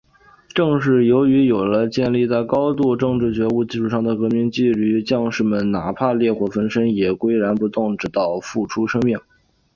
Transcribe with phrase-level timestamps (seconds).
[0.55, 5.69] 正是由于有了建立在高度政治觉悟基础上的革命纪律，将士们……
[5.71, 9.19] 哪怕烈火焚身，也岿然不动，直至付出生命。